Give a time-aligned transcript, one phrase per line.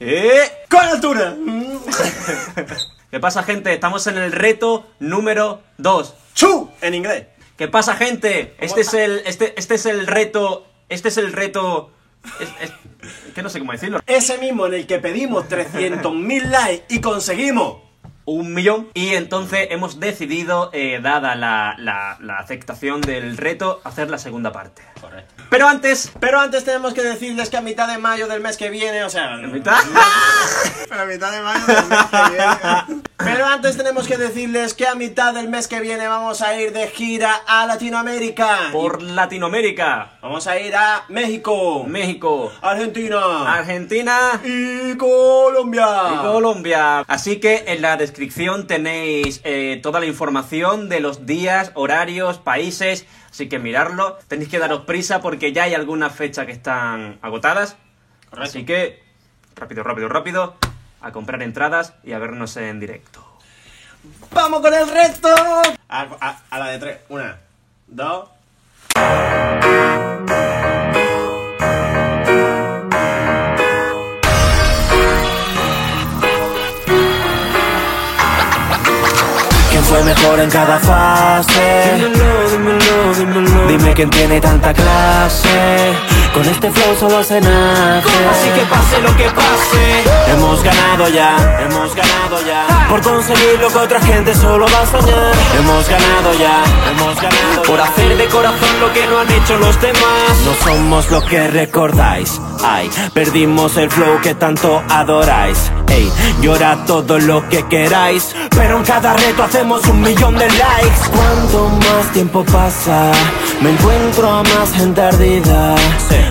[0.00, 0.50] ¿Eh?
[0.68, 1.36] ¡Con altura!
[3.12, 3.72] ¿Qué pasa, gente?
[3.72, 6.14] Estamos en el reto número 2.
[6.34, 6.68] ¡Chu!
[6.80, 7.26] En inglés.
[7.56, 8.56] ¿Qué pasa, gente?
[8.58, 10.66] Este es el, este, este es el reto.
[10.88, 11.92] Este es el reto.
[12.40, 12.72] Es, es-
[13.34, 14.00] que no sé cómo decirlo.
[14.06, 17.82] Ese mismo en el que pedimos 300.000 likes y conseguimos.
[18.24, 18.88] Un millón.
[18.94, 24.50] Y entonces hemos decidido, eh, dada la, la- la aceptación del reto, hacer la segunda
[24.50, 24.82] parte.
[25.00, 25.33] Correcto.
[25.54, 26.10] Pero antes.
[26.18, 29.08] Pero antes tenemos que decirles que a mitad de mayo del mes que viene, o
[29.08, 29.36] sea...
[29.36, 29.76] ¿Mitad?
[30.90, 33.03] A mitad de mayo del mes que viene.
[33.24, 36.72] Pero antes tenemos que decirles que a mitad del mes que viene vamos a ir
[36.72, 38.70] de gira a Latinoamérica.
[38.72, 45.86] Por Latinoamérica, Vamos a ir a México, México, Argentina Argentina y Colombia.
[46.14, 47.00] y Colombia.
[47.00, 53.06] Así que en la descripción tenéis eh, toda la información de los días, horarios, países.
[53.30, 54.18] Así que mirarlo.
[54.28, 57.76] Tenéis que daros prisa porque ya hay algunas fechas que están agotadas.
[58.30, 58.50] Correcto.
[58.50, 59.02] Así que
[59.56, 60.56] rápido, rápido, rápido.
[61.04, 63.22] A comprar entradas y a vernos en directo.
[64.32, 65.28] ¡Vamos con el reto!
[65.88, 66.98] A, a- a la de tres.
[67.10, 67.38] Una,
[67.86, 68.28] dos.
[79.94, 81.94] Fue mejor en cada fase?
[81.94, 83.68] Dímelo, dímelo, dímelo.
[83.68, 85.94] Dime quién tiene tanta clase.
[86.34, 88.08] Con este flow solo se nace.
[88.28, 90.32] Así que pase lo que pase.
[90.32, 92.88] Hemos ganado ya, hemos ganado ya.
[92.88, 95.32] Por conseguir lo que otra gente solo va a soñar.
[95.60, 97.62] Hemos ganado ya, hemos ganado.
[97.62, 100.34] Por hacer de corazón lo que no han hecho los demás.
[100.44, 102.40] No somos lo que recordáis.
[102.64, 105.70] Ay, perdimos el flow que tanto adoráis.
[105.88, 108.34] Ey, llora todo lo que queráis.
[108.50, 111.10] Pero en cada reto hacemos un millón de likes.
[111.12, 113.12] Cuanto más tiempo pasa,
[113.60, 115.74] me encuentro a más gente ardida.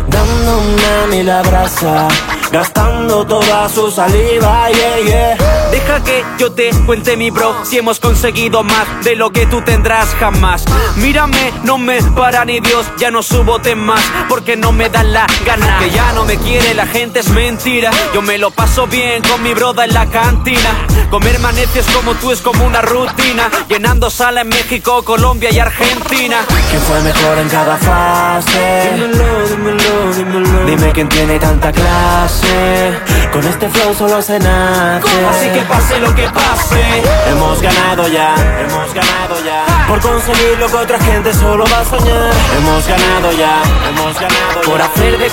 [0.07, 2.07] Dándome a mí la brasa,
[2.51, 4.69] gastando toda su saliva.
[4.71, 5.52] Yeah, yeah.
[5.73, 9.59] Deja que yo te cuente mi bro Si hemos conseguido más de lo que tú
[9.61, 10.65] tendrás jamás
[10.97, 13.99] Mírame, no me para ni Dios Ya no subo temas
[14.29, 17.89] porque no me dan la gana Que ya no me quiere, la gente es mentira
[18.13, 22.31] Yo me lo paso bien con mi broda en la cantina Comer manecios como tú
[22.31, 27.49] es como una rutina Llenando sala en México, Colombia y Argentina ¿Quién fue mejor en
[27.49, 28.91] cada fase?
[28.93, 30.65] Dímelo, dímelo, dímelo.
[30.65, 32.99] Dime quién tiene tanta clase.
[33.31, 35.25] Con este flow solo se nace.
[35.27, 36.81] Así que pase lo que pase
[37.27, 39.65] Hemos ganado ya, hemos ganado ya.
[39.87, 42.31] Por conseguir lo que otra gente solo va a soñar.
[42.57, 44.63] Hemos ganado ya, hemos ganado ya.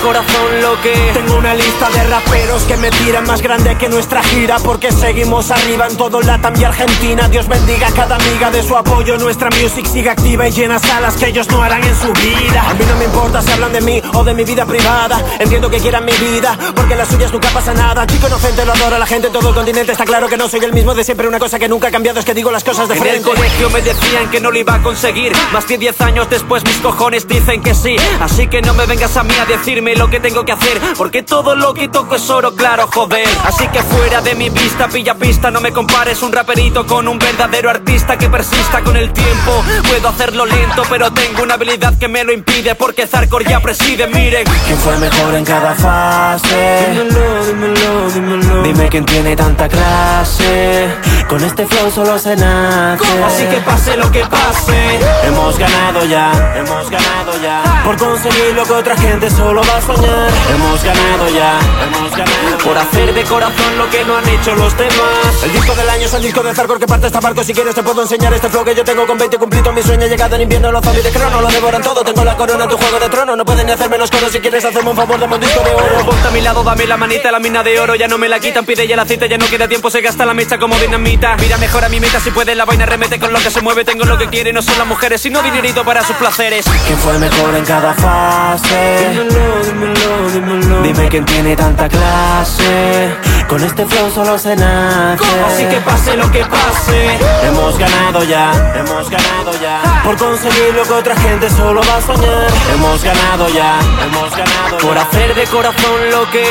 [0.03, 4.23] Corazón lo que Tengo una lista de raperos que me tiran más grande que nuestra
[4.23, 7.29] gira Porque seguimos arriba en todo Latam y Argentina.
[7.29, 9.17] Dios bendiga a cada amiga de su apoyo.
[9.19, 12.65] Nuestra music sigue activa y llena salas que ellos no harán en su vida.
[12.69, 15.23] A mí no me importa si hablan de mí o de mi vida privada.
[15.39, 18.07] Entiendo que quieran mi vida porque las suyas nunca pasa nada.
[18.07, 20.61] Chico inocente lo adora la gente en todo el continente Está claro que no soy
[20.65, 21.29] el mismo de siempre.
[21.29, 23.29] Una cosa que nunca ha cambiado es que digo las cosas de En el frente.
[23.31, 25.33] colegio me decían que no lo iba a conseguir.
[25.53, 27.97] Más de 10 años después mis cojones dicen que sí.
[28.21, 31.23] Así que no me vengas a mí a decirme lo que tengo que hacer Porque
[31.23, 35.15] todo lo que toco es oro claro, joder Así que fuera de mi vista, pilla
[35.15, 39.65] pista No me compares un raperito con un verdadero artista Que persista con el tiempo
[39.89, 44.07] Puedo hacerlo lento pero tengo una habilidad que me lo impide Porque Zarkor ya preside,
[44.07, 46.89] miren ¿Quién fue mejor en cada fase?
[46.91, 48.63] Dímelo, dímelo, dímelo.
[48.63, 50.89] Dime quién tiene tanta clase.
[51.29, 53.25] Con este flow solo se nace.
[53.25, 57.83] Así que pase lo que pase Hemos ganado ya, hemos ganado ya.
[57.85, 60.31] Por conseguir lo que otra gente solo va a soñar.
[60.55, 62.59] Hemos ganado ya, hemos ganado.
[62.65, 65.43] Por hacer de corazón lo que no han hecho los demás.
[65.45, 67.75] El disco del año es el disco de Zarkor que parte esta barco Si quieres
[67.75, 70.07] te puedo enseñar este flow que yo tengo con 20 cumplido mi sueño.
[70.07, 72.99] Llegado en invierno los zombies de crono Lo devoran todo, tengo la corona tu juego
[72.99, 73.37] de trono.
[73.37, 75.75] No pueden ni hacer menos coro si quieres hacerme un favor Dame un disco de
[75.75, 76.07] oro.
[76.07, 77.95] Ponte a mi lado, dame la manita, la mina de oro.
[77.95, 80.27] Ya no me la quitan, pide ya la cita Ya no queda tiempo, se gasta
[80.27, 81.37] la mecha como dinamita.
[81.37, 83.85] Mira mejor a mi meta, si puede la vaina remete con lo que se mueve.
[83.85, 86.65] Tengo lo que quiere, no son las mujeres Sino dinerito para sus placeres.
[86.87, 89.60] ¿Quién fue mejor en cada fase?
[89.65, 90.83] Dímelo, dímelo.
[90.83, 93.15] Dime quién tiene tanta clase.
[93.49, 95.25] Con este flow solo se nace.
[95.47, 100.03] Así que pase lo que pase Hemos ganado ya, hemos ganado ya.
[100.05, 102.47] Por conseguir lo que otra gente solo va a soñar.
[102.75, 106.45] Hemos ganado ya, hemos ganado Por hacer de corazón lo que